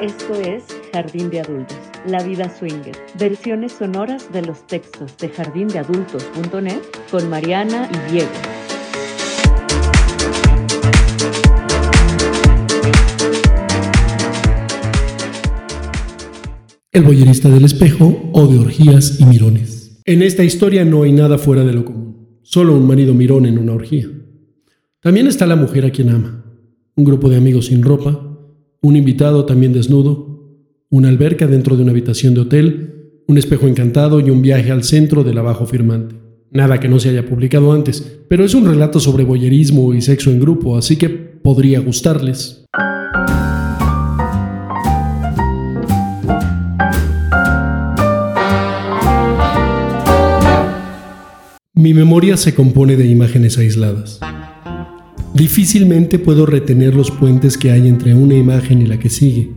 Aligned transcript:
Esto 0.00 0.34
es 0.34 0.64
Jardín 0.92 1.30
de 1.30 1.40
Adultos, 1.40 1.78
La 2.08 2.20
Vida 2.24 2.50
Swinger, 2.50 2.96
versiones 3.16 3.72
sonoras 3.72 4.32
de 4.32 4.42
los 4.42 4.66
textos 4.66 5.16
de 5.18 5.28
jardindeadultos.net 5.28 6.80
con 7.12 7.30
Mariana 7.30 7.88
y 7.92 8.12
Diego. 8.12 8.28
El 16.90 17.04
boyerista 17.04 17.48
del 17.48 17.64
espejo 17.64 18.30
o 18.32 18.48
de 18.48 18.58
orgías 18.58 19.20
y 19.20 19.24
mirones. 19.26 20.02
En 20.06 20.22
esta 20.22 20.42
historia 20.42 20.84
no 20.84 21.04
hay 21.04 21.12
nada 21.12 21.38
fuera 21.38 21.64
de 21.64 21.72
lo 21.72 21.84
común, 21.84 22.40
solo 22.42 22.76
un 22.76 22.88
marido 22.88 23.14
mirón 23.14 23.46
en 23.46 23.58
una 23.58 23.72
orgía. 23.72 24.08
También 25.00 25.28
está 25.28 25.46
la 25.46 25.56
mujer 25.56 25.86
a 25.86 25.90
quien 25.90 26.08
ama, 26.08 26.44
un 26.96 27.04
grupo 27.04 27.28
de 27.28 27.36
amigos 27.36 27.66
sin 27.66 27.82
ropa, 27.82 28.33
un 28.84 28.96
invitado 28.96 29.46
también 29.46 29.72
desnudo, 29.72 30.58
una 30.90 31.08
alberca 31.08 31.46
dentro 31.46 31.74
de 31.74 31.82
una 31.82 31.92
habitación 31.92 32.34
de 32.34 32.42
hotel, 32.42 33.22
un 33.26 33.38
espejo 33.38 33.66
encantado 33.66 34.20
y 34.20 34.28
un 34.28 34.42
viaje 34.42 34.70
al 34.70 34.84
centro 34.84 35.24
del 35.24 35.38
abajo 35.38 35.64
firmante. 35.64 36.16
Nada 36.50 36.78
que 36.78 36.90
no 36.90 37.00
se 37.00 37.08
haya 37.08 37.24
publicado 37.24 37.72
antes, 37.72 38.20
pero 38.28 38.44
es 38.44 38.54
un 38.54 38.66
relato 38.66 39.00
sobre 39.00 39.24
boyerismo 39.24 39.94
y 39.94 40.02
sexo 40.02 40.30
en 40.30 40.38
grupo, 40.38 40.76
así 40.76 40.96
que 40.96 41.08
podría 41.08 41.80
gustarles. 41.80 42.66
Mi 51.72 51.94
memoria 51.94 52.36
se 52.36 52.54
compone 52.54 52.96
de 52.96 53.06
imágenes 53.06 53.56
aisladas. 53.56 54.20
Difícilmente 55.44 56.18
puedo 56.18 56.46
retener 56.46 56.94
los 56.94 57.10
puentes 57.10 57.58
que 57.58 57.70
hay 57.70 57.86
entre 57.86 58.14
una 58.14 58.34
imagen 58.34 58.80
y 58.80 58.86
la 58.86 58.98
que 58.98 59.10
sigue, 59.10 59.50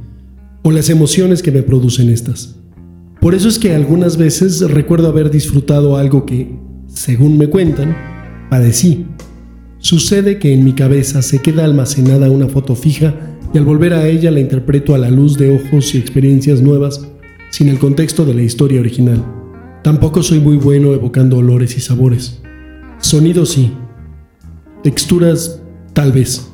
o 0.61 0.71
las 0.71 0.89
emociones 0.89 1.41
que 1.41 1.53
me 1.53 1.63
producen 1.63 2.09
estas. 2.09 2.57
Por 3.21 3.33
eso 3.33 3.47
es 3.47 3.57
que 3.57 3.73
algunas 3.73 4.17
veces 4.17 4.59
recuerdo 4.69 5.07
haber 5.07 5.31
disfrutado 5.31 5.95
algo 5.95 6.25
que, 6.25 6.59
según 6.87 7.37
me 7.37 7.47
cuentan, 7.47 7.95
padecí. 8.49 9.05
Sucede 9.77 10.39
que 10.39 10.53
en 10.53 10.65
mi 10.65 10.73
cabeza 10.73 11.21
se 11.21 11.41
queda 11.41 11.63
almacenada 11.63 12.29
una 12.29 12.49
foto 12.49 12.75
fija 12.75 13.15
y 13.53 13.57
al 13.57 13.63
volver 13.63 13.93
a 13.93 14.09
ella 14.09 14.29
la 14.29 14.41
interpreto 14.41 14.93
a 14.93 14.97
la 14.97 15.09
luz 15.09 15.37
de 15.37 15.55
ojos 15.55 15.95
y 15.95 15.99
experiencias 15.99 16.61
nuevas, 16.61 17.07
sin 17.49 17.69
el 17.69 17.79
contexto 17.79 18.25
de 18.25 18.33
la 18.33 18.41
historia 18.41 18.81
original. 18.81 19.23
Tampoco 19.85 20.21
soy 20.21 20.41
muy 20.41 20.57
bueno 20.57 20.93
evocando 20.93 21.37
olores 21.37 21.77
y 21.77 21.79
sabores. 21.79 22.41
Sonidos 22.99 23.51
sí. 23.51 23.71
Texturas 24.83 25.61
Tal 25.97 26.11
vez. 26.11 26.47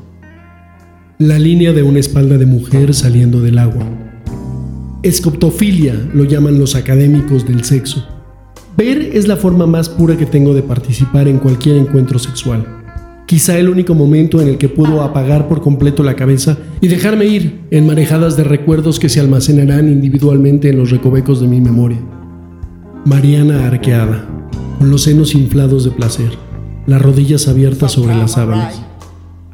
La 1.20 1.38
línea 1.38 1.74
de 1.74 1.84
una 1.84 2.00
espalda 2.00 2.38
de 2.38 2.46
mujer 2.46 2.94
saliendo 2.94 3.42
del 3.42 3.58
agua. 3.58 3.84
Escoptofilia 5.04 5.96
lo 6.14 6.24
llaman 6.24 6.58
los 6.58 6.76
académicos 6.76 7.46
del 7.46 7.66
sexo. 7.66 8.08
Ver 8.78 9.00
es 9.02 9.28
la 9.28 9.36
forma 9.36 9.68
más 9.68 9.90
pura 9.90 10.16
que 10.16 10.26
tengo 10.26 10.54
de 10.54 10.64
participar 10.64 11.28
en 11.28 11.40
cualquier 11.40 11.76
encuentro 11.76 12.20
sexual. 12.20 12.66
Quizá 13.26 13.60
el 13.60 13.68
único 13.68 13.94
momento 13.94 14.42
en 14.42 14.48
el 14.48 14.58
que 14.58 14.70
puedo 14.70 15.02
apagar 15.02 15.50
por 15.50 15.60
completo 15.60 16.04
la 16.04 16.16
cabeza 16.16 16.58
y 16.80 16.88
dejarme 16.88 17.26
ir 17.26 17.64
en 17.70 17.86
marejadas 17.86 18.38
de 18.38 18.46
recuerdos 18.46 18.98
que 18.98 19.10
se 19.10 19.20
almacenarán 19.20 19.90
individualmente 19.90 20.70
en 20.70 20.78
los 20.78 20.90
recovecos 20.90 21.42
de 21.42 21.50
mi 21.50 21.60
memoria. 21.60 22.00
Mariana 23.04 23.68
arqueada, 23.68 24.26
con 24.80 24.90
los 24.90 25.02
senos 25.02 25.36
inflados 25.36 25.84
de 25.84 25.92
placer, 25.92 26.32
las 26.88 27.02
rodillas 27.02 27.50
abiertas 27.50 27.92
sobre 27.92 28.16
las 28.16 28.32
sábanas. 28.32 28.93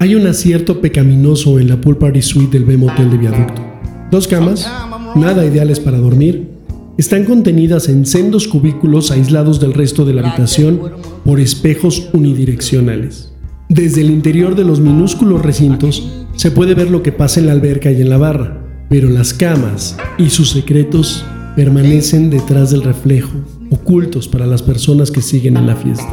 Hay 0.01 0.15
un 0.15 0.25
acierto 0.27 0.79
pecaminoso 0.79 1.59
en 1.59 1.67
la 1.67 1.81
pool 1.81 1.97
party 1.97 2.21
suite 2.21 2.57
del 2.57 2.63
B 2.63 2.77
Motel 2.77 3.11
de 3.11 3.17
Viaducto. 3.17 3.61
Dos 4.09 4.29
camas, 4.29 4.65
nada 5.13 5.45
ideales 5.45 5.81
para 5.81 5.97
dormir, 5.97 6.51
están 6.97 7.25
contenidas 7.25 7.89
en 7.89 8.05
sendos 8.05 8.47
cubículos 8.47 9.11
aislados 9.11 9.59
del 9.59 9.73
resto 9.73 10.05
de 10.05 10.13
la 10.13 10.25
habitación 10.25 10.79
por 11.25 11.41
espejos 11.41 12.07
unidireccionales. 12.13 13.33
Desde 13.67 13.99
el 13.99 14.09
interior 14.09 14.55
de 14.55 14.63
los 14.63 14.79
minúsculos 14.79 15.41
recintos 15.41 16.09
se 16.33 16.51
puede 16.51 16.75
ver 16.75 16.89
lo 16.89 17.03
que 17.03 17.11
pasa 17.11 17.41
en 17.41 17.47
la 17.47 17.51
alberca 17.51 17.91
y 17.91 18.01
en 18.01 18.09
la 18.09 18.17
barra, 18.17 18.85
pero 18.89 19.09
las 19.09 19.33
camas 19.33 19.97
y 20.17 20.29
sus 20.29 20.51
secretos 20.51 21.25
permanecen 21.57 22.29
detrás 22.29 22.71
del 22.71 22.83
reflejo, 22.83 23.33
ocultos 23.69 24.29
para 24.29 24.47
las 24.47 24.63
personas 24.63 25.11
que 25.11 25.21
siguen 25.21 25.57
en 25.57 25.67
la 25.67 25.75
fiesta. 25.75 26.07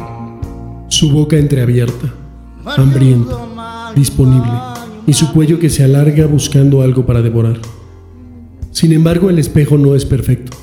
Su 0.89 1.09
boca 1.09 1.37
entreabierta, 1.37 2.13
hambrienta, 2.75 3.47
disponible 3.97 4.51
y 5.05 5.13
su 5.13 5.31
cuello 5.33 5.59
que 5.59 5.69
se 5.69 5.83
alarga 5.83 6.25
buscando 6.27 6.81
algo 6.81 7.05
para 7.05 7.21
devorar. 7.21 7.57
Sin 8.71 8.91
embargo, 8.91 9.29
el 9.29 9.39
espejo 9.39 9.77
no 9.77 9.95
es 9.95 10.05
perfecto. 10.05 10.55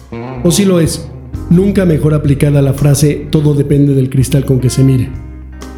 O 0.44 0.50
si 0.50 0.64
lo 0.64 0.78
es, 0.80 1.08
nunca 1.50 1.84
mejor 1.84 2.14
aplicada 2.14 2.62
la 2.62 2.74
frase 2.74 3.26
todo 3.30 3.54
depende 3.54 3.94
del 3.94 4.10
cristal 4.10 4.44
con 4.44 4.60
que 4.60 4.70
se 4.70 4.84
mire. 4.84 5.10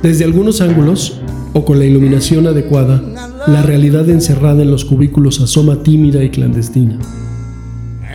Desde 0.02 0.24
algunos 0.24 0.60
ángulos, 0.60 1.20
o 1.54 1.64
con 1.64 1.78
la 1.78 1.86
iluminación 1.86 2.46
adecuada, 2.46 3.02
la 3.46 3.62
realidad 3.62 4.08
encerrada 4.10 4.62
en 4.62 4.70
los 4.70 4.84
cubículos 4.84 5.40
asoma 5.40 5.82
tímida 5.82 6.22
y 6.22 6.28
clandestina. 6.28 6.98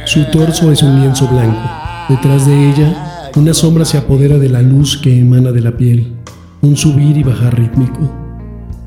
Su 0.05 0.25
torso 0.31 0.71
es 0.71 0.83
un 0.83 0.99
lienzo 0.99 1.27
blanco. 1.27 1.59
Detrás 2.09 2.45
de 2.45 2.69
ella, 2.69 3.29
una 3.35 3.53
sombra 3.53 3.85
se 3.85 3.97
apodera 3.97 4.37
de 4.37 4.49
la 4.49 4.61
luz 4.61 4.97
que 4.97 5.17
emana 5.17 5.51
de 5.51 5.61
la 5.61 5.77
piel, 5.77 6.11
un 6.61 6.77
subir 6.77 7.17
y 7.17 7.23
bajar 7.23 7.57
rítmico. 7.57 8.20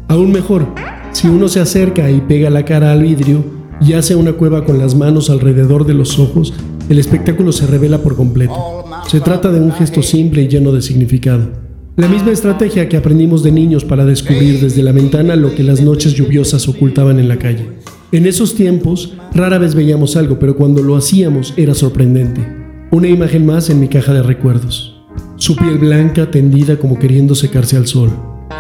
Aún 0.09 0.33
mejor, 0.33 0.67
si 1.13 1.29
uno 1.29 1.49
se 1.49 1.61
acerca 1.61 2.11
y 2.11 2.21
pega 2.21 2.51
la 2.51 2.65
cara 2.65 2.93
al 2.93 3.03
vidrio 3.03 3.45
y 3.81 3.95
hace 3.95 4.15
una 4.15 4.35
cueva 4.35 4.65
con 4.65 4.79
las 4.79 4.95
manos 4.95 5.31
alrededor 5.31 5.87
de 5.87 5.95
los 5.95 6.19
ojos, 6.19 6.53
el 6.89 6.99
espectáculo 6.99 7.53
se 7.53 7.67
revela 7.67 7.99
por 7.99 8.15
completo. 8.15 8.85
Se 9.09 9.21
trata 9.21 9.51
de 9.51 9.61
un 9.61 9.73
gesto 9.73 10.03
simple 10.03 10.43
y 10.43 10.49
lleno 10.49 10.73
de 10.73 10.83
significado. 10.83 11.49
La 11.97 12.09
misma 12.09 12.33
estrategia 12.33 12.89
que 12.89 12.97
aprendimos 12.97 13.43
de 13.43 13.53
niños 13.53 13.85
para 13.85 14.05
descubrir 14.05 14.61
desde 14.61 14.83
la 14.83 14.93
ventana 14.93 15.37
lo 15.37 15.55
que 15.55 15.63
las 15.63 15.81
noches 15.81 16.13
lluviosas 16.13 16.69
ocultaban 16.69 17.19
en 17.19 17.29
la 17.29 17.39
calle. 17.39 17.69
En 18.13 18.27
esos 18.27 18.55
tiempos 18.55 19.15
rara 19.33 19.59
vez 19.59 19.75
veíamos 19.75 20.17
algo, 20.17 20.39
pero 20.39 20.57
cuando 20.57 20.83
lo 20.83 20.97
hacíamos 20.97 21.55
era 21.57 21.75
sorprendente. 21.75 22.47
Una 22.91 23.09
imagen 23.09 23.47
más 23.47 23.71
en 23.71 23.81
mi 23.81 23.89
caja 23.89 24.13
de 24.13 24.23
recuerdos. 24.23 25.01
Su 25.37 25.57
piel 25.57 25.79
blanca 25.79 26.31
tendida 26.31 26.77
como 26.79 26.99
queriendo 26.99 27.35
secarse 27.35 27.77
al 27.77 27.87
sol 27.87 28.11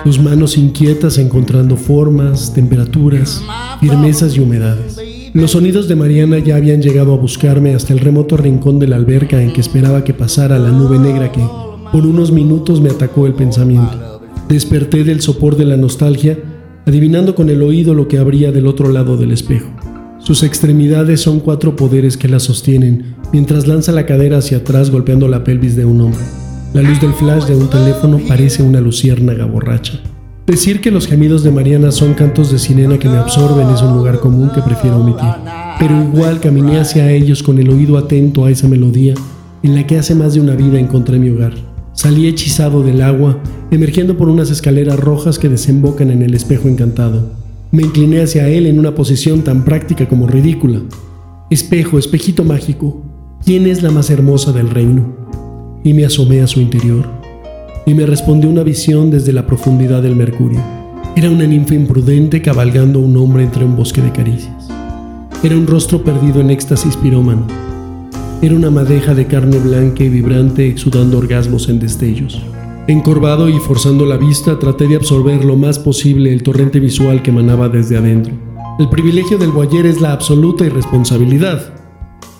sus 0.03 0.19
manos 0.19 0.59
inquietas 0.59 1.19
encontrando 1.19 1.77
formas, 1.77 2.53
temperaturas, 2.53 3.43
firmezas 3.81 4.37
y 4.37 4.41
humedades. 4.41 4.99
Los 5.32 5.53
sonidos 5.53 5.88
de 5.88 5.97
Mariana 5.97 6.38
ya 6.38 6.56
habían 6.56 6.82
llegado 6.82 7.12
a 7.15 7.16
buscarme 7.16 7.75
hasta 7.75 7.93
el 7.93 8.00
remoto 8.00 8.37
rincón 8.37 8.78
de 8.78 8.87
la 8.87 8.97
alberca 8.97 9.43
en 9.43 9.53
que 9.53 9.60
esperaba 9.60 10.05
que 10.05 10.15
pasara 10.15 10.59
la 10.59 10.71
nube 10.71 10.99
negra 10.99 11.32
que, 11.32 11.41
por 11.93 12.06
unos 12.06 12.32
minutos, 12.32 12.81
me 12.81 12.91
atacó 12.91 13.27
el 13.27 13.34
pensamiento. 13.34 14.21
Desperté 14.49 15.05
del 15.05 15.21
sopor 15.21 15.56
de 15.56 15.65
la 15.65 15.77
nostalgia, 15.77 16.38
adivinando 16.87 17.34
con 17.34 17.49
el 17.49 17.62
oído 17.62 17.94
lo 17.94 18.09
que 18.09 18.19
habría 18.19 18.53
del 18.53 18.66
otro 18.66 18.91
lado 18.91 19.16
del 19.16 19.32
espejo. 19.32 19.71
Sus 20.19 20.43
extremidades 20.43 21.21
son 21.21 21.41
cuatro 21.41 21.76
poderes 21.76 22.16
que 22.16 22.28
la 22.28 22.41
sostienen, 22.41 23.16
mientras 23.32 23.66
lanza 23.66 23.93
la 23.93 24.06
cadera 24.06 24.38
hacia 24.38 24.59
atrás 24.59 24.91
golpeando 24.91 25.28
la 25.28 25.44
pelvis 25.44 25.76
de 25.76 25.84
un 25.84 26.00
hombre. 26.00 26.44
La 26.75 26.83
luz 26.83 27.01
del 27.01 27.15
flash 27.15 27.45
de 27.45 27.55
un 27.55 27.71
teléfono 27.71 28.19
parece 28.27 28.61
una 28.61 28.81
luciérnaga 28.81 29.45
borracha. 29.45 30.01
Decir 30.45 30.81
que 30.81 30.91
los 30.91 31.07
gemidos 31.07 31.45
de 31.45 31.53
Mariana 31.53 31.93
son 31.93 32.15
cantos 32.15 32.51
de 32.51 32.59
sirena 32.59 32.99
que 32.99 33.09
me 33.09 33.17
absorben 33.17 33.71
es 33.71 33.81
un 33.81 33.97
lugar 33.97 34.19
común 34.19 34.51
que 34.53 34.61
prefiero 34.61 34.99
omitir. 34.99 35.29
Pero 35.79 36.03
igual 36.03 36.41
caminé 36.41 36.81
hacia 36.81 37.12
ellos 37.12 37.45
con 37.45 37.61
el 37.61 37.71
oído 37.71 37.97
atento 37.97 38.45
a 38.45 38.51
esa 38.51 38.67
melodía 38.67 39.15
en 39.62 39.77
la 39.77 39.87
que 39.87 39.99
hace 39.99 40.17
más 40.17 40.35
de 40.35 40.41
una 40.41 40.57
vida 40.57 40.81
encontré 40.81 41.17
mi 41.21 41.31
hogar. 41.31 41.55
Salí 41.93 42.27
hechizado 42.27 42.83
del 42.83 43.03
agua, 43.03 43.39
emergiendo 43.71 44.17
por 44.19 44.29
unas 44.29 44.51
escaleras 44.51 44.99
rojas 44.99 45.39
que 45.39 45.49
desembocan 45.49 46.11
en 46.11 46.23
el 46.23 46.35
espejo 46.35 46.67
encantado. 46.67 47.35
Me 47.71 47.85
incliné 47.85 48.21
hacia 48.21 48.49
él 48.49 48.67
en 48.67 48.81
una 48.81 48.97
posición 48.97 49.43
tan 49.43 49.65
práctica 49.65 50.09
como 50.09 50.26
ridícula. 50.26 50.81
Espejo, 51.50 52.00
espejito 52.00 52.43
mágico, 52.43 53.00
¿quién 53.44 53.69
es 53.69 53.85
la 53.85 53.93
más 53.93 54.11
hermosa 54.11 54.50
del 54.50 54.71
reino? 54.71 55.24
Y 55.85 55.93
me 55.93 56.07
asomé 56.07 56.41
a 56.41 56.47
su 56.47 56.61
interior, 56.61 57.07
y 57.87 57.93
me 57.93 58.07
respondió 58.07 58.49
una 58.49 58.63
visión 58.63 59.11
desde 59.11 59.35
la 59.35 59.47
profundidad 59.47 60.03
del 60.03 60.17
mercurio. 60.17 60.61
Era 61.15 61.31
una 61.31 61.47
ninfa 61.47 61.75
imprudente 61.75 62.41
cabalgando 62.43 62.99
un 62.99 63.17
hombre 63.19 63.45
entre 63.45 63.65
un 63.65 63.77
bosque 63.77 64.01
de 64.01 64.11
caricias. 64.11 64.69
Era 65.45 65.57
un 65.57 65.67
rostro 65.67 66.03
perdido 66.03 66.41
en 66.41 66.51
éxtasis 66.51 66.97
pirómano. 66.97 67.47
Era 68.41 68.57
una 68.57 68.71
madeja 68.71 69.15
de 69.15 69.27
carne 69.27 69.59
blanca 69.59 70.03
y 70.03 70.09
vibrante 70.09 70.67
exudando 70.67 71.19
orgasmos 71.19 71.69
en 71.69 71.79
destellos. 71.79 72.41
Encorvado 72.89 73.51
y 73.51 73.59
forzando 73.59 74.07
la 74.07 74.17
vista, 74.17 74.59
traté 74.59 74.89
de 74.89 74.97
absorber 74.97 75.45
lo 75.45 75.57
más 75.57 75.79
posible 75.79 76.33
el 76.33 76.43
torrente 76.43 76.81
visual 76.81 77.23
que 77.23 77.31
emanaba 77.31 77.69
desde 77.69 77.99
adentro. 77.99 78.35
El 78.79 78.89
privilegio 78.89 79.37
del 79.37 79.53
boyer 79.53 79.85
es 79.85 80.01
la 80.01 80.13
absoluta 80.13 80.65
irresponsabilidad. 80.65 81.75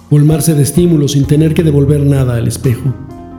Colmarse 0.09 0.55
de 0.55 0.63
estímulos 0.63 1.13
sin 1.13 1.27
tener 1.27 1.55
que 1.55 1.63
devolver 1.63 2.01
nada 2.05 2.37
al 2.37 2.49
espejo. 2.49 2.93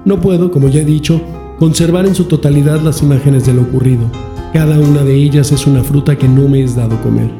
No 0.05 0.21
puedo, 0.21 0.51
como 0.51 0.67
ya 0.67 0.81
he 0.81 0.85
dicho, 0.85 1.19
conservar 1.57 2.05
en 2.05 2.13
su 2.13 2.25
totalidad 2.25 2.79
las 2.81 3.01
imágenes 3.01 3.47
de 3.47 3.55
lo 3.55 3.63
ocurrido. 3.63 4.03
Cada 4.53 4.79
una 4.79 5.03
de 5.03 5.15
ellas 5.15 5.51
es 5.51 5.65
una 5.65 5.83
fruta 5.83 6.15
que 6.15 6.27
no 6.27 6.47
me 6.47 6.63
es 6.63 6.75
dado 6.75 7.01
comer. 7.01 7.31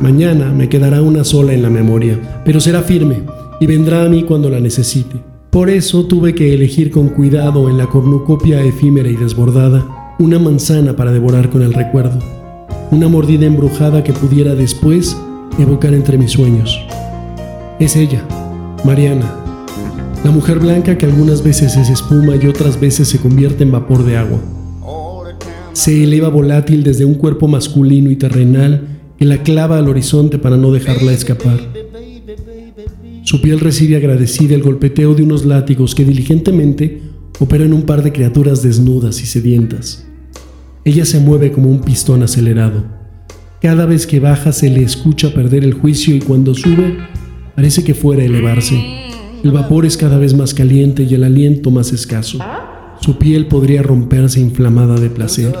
Mañana 0.00 0.50
me 0.50 0.70
quedará 0.70 1.02
una 1.02 1.22
sola 1.22 1.52
en 1.52 1.62
la 1.62 1.68
memoria, 1.68 2.42
pero 2.44 2.60
será 2.60 2.80
firme 2.80 3.24
y 3.60 3.66
vendrá 3.66 4.04
a 4.04 4.08
mí 4.08 4.22
cuando 4.22 4.48
la 4.48 4.58
necesite. 4.58 5.16
Por 5.50 5.68
eso 5.68 6.06
tuve 6.06 6.34
que 6.34 6.54
elegir 6.54 6.90
con 6.90 7.10
cuidado 7.10 7.68
en 7.68 7.76
la 7.76 7.86
cornucopia 7.86 8.62
efímera 8.62 9.10
y 9.10 9.16
desbordada 9.16 10.14
una 10.18 10.38
manzana 10.38 10.96
para 10.96 11.12
devorar 11.12 11.50
con 11.50 11.62
el 11.62 11.74
recuerdo, 11.74 12.18
una 12.90 13.08
mordida 13.08 13.44
embrujada 13.44 14.02
que 14.02 14.14
pudiera 14.14 14.54
después 14.54 15.16
evocar 15.58 15.92
entre 15.92 16.16
mis 16.16 16.32
sueños. 16.32 16.80
Es 17.78 17.96
ella, 17.96 18.26
Mariana, 18.84 19.43
la 20.24 20.30
mujer 20.30 20.58
blanca 20.58 20.96
que 20.96 21.04
algunas 21.04 21.44
veces 21.44 21.76
es 21.76 21.90
espuma 21.90 22.36
y 22.36 22.46
otras 22.46 22.80
veces 22.80 23.08
se 23.08 23.18
convierte 23.18 23.62
en 23.62 23.70
vapor 23.70 24.04
de 24.06 24.16
agua. 24.16 24.40
Se 25.74 26.02
eleva 26.02 26.30
volátil 26.30 26.82
desde 26.82 27.04
un 27.04 27.14
cuerpo 27.14 27.46
masculino 27.46 28.10
y 28.10 28.16
terrenal 28.16 28.88
que 29.18 29.26
la 29.26 29.42
clava 29.42 29.76
al 29.76 29.86
horizonte 29.86 30.38
para 30.38 30.56
no 30.56 30.72
dejarla 30.72 31.12
escapar. 31.12 31.60
Su 33.22 33.42
piel 33.42 33.60
recibe 33.60 33.96
agradecida 33.96 34.54
el 34.54 34.62
golpeteo 34.62 35.14
de 35.14 35.24
unos 35.24 35.44
látigos 35.44 35.94
que 35.94 36.06
diligentemente 36.06 37.02
operan 37.38 37.74
un 37.74 37.82
par 37.82 38.02
de 38.02 38.12
criaturas 38.12 38.62
desnudas 38.62 39.20
y 39.20 39.26
sedientas. 39.26 40.06
Ella 40.86 41.04
se 41.04 41.20
mueve 41.20 41.52
como 41.52 41.68
un 41.68 41.80
pistón 41.80 42.22
acelerado. 42.22 42.84
Cada 43.60 43.84
vez 43.84 44.06
que 44.06 44.20
baja 44.20 44.52
se 44.52 44.70
le 44.70 44.82
escucha 44.82 45.34
perder 45.34 45.64
el 45.64 45.74
juicio 45.74 46.14
y 46.14 46.20
cuando 46.20 46.54
sube 46.54 46.96
parece 47.54 47.84
que 47.84 47.94
fuera 47.94 48.22
a 48.22 48.26
elevarse. 48.26 49.03
El 49.44 49.50
vapor 49.50 49.84
es 49.84 49.98
cada 49.98 50.16
vez 50.16 50.32
más 50.32 50.54
caliente 50.54 51.02
y 51.02 51.12
el 51.12 51.22
aliento 51.22 51.70
más 51.70 51.92
escaso. 51.92 52.38
Su 52.98 53.18
piel 53.18 53.46
podría 53.46 53.82
romperse 53.82 54.40
inflamada 54.40 54.98
de 54.98 55.10
placer. 55.10 55.54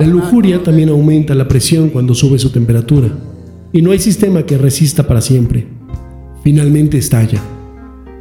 La 0.00 0.06
lujuria 0.08 0.60
también 0.64 0.88
aumenta 0.88 1.32
la 1.36 1.46
presión 1.46 1.90
cuando 1.90 2.14
sube 2.14 2.40
su 2.40 2.50
temperatura, 2.50 3.08
y 3.72 3.80
no 3.80 3.92
hay 3.92 4.00
sistema 4.00 4.42
que 4.42 4.58
resista 4.58 5.06
para 5.06 5.20
siempre. 5.20 5.68
Finalmente 6.42 6.98
estalla. 6.98 7.40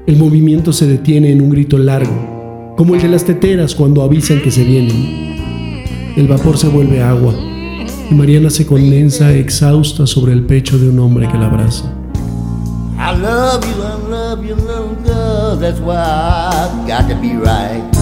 El 0.05 0.17
movimiento 0.17 0.71
se 0.71 0.85
detiene 0.85 1.31
en 1.31 1.41
un 1.41 1.49
grito 1.49 1.79
largo, 1.79 2.75
como 2.77 2.93
el 2.93 3.01
de 3.01 3.07
las 3.07 3.25
teteras 3.25 3.73
cuando 3.73 4.03
avisan 4.03 4.39
que 4.43 4.51
se 4.51 4.63
vienen. 4.63 6.13
El 6.15 6.27
vapor 6.27 6.59
se 6.59 6.67
vuelve 6.67 7.01
agua, 7.01 7.33
y 8.11 8.13
Mariana 8.13 8.51
se 8.51 8.67
condensa 8.67 9.33
exhausta 9.33 10.05
sobre 10.05 10.33
el 10.33 10.43
pecho 10.43 10.77
de 10.77 10.89
un 10.89 10.99
hombre 10.99 11.27
que 11.27 11.39
la 11.39 11.47
abraza. 11.47 11.91
I 12.97 13.13
love 13.13 13.65
you, 13.65 13.83
I 13.83 13.93
love 13.95 14.45
you, 14.45 14.55
little 14.55 14.95
girl. 14.95 15.55
That's 15.57 15.79
why 15.79 15.95
I 15.95 16.87
got 16.87 17.09
to 17.09 17.15
be 17.15 17.35
right. 17.35 17.94